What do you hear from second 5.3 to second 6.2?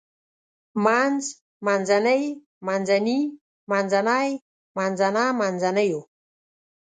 منځنيو